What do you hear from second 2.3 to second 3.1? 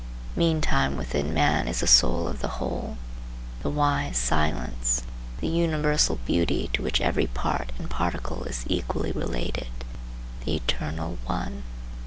the whole;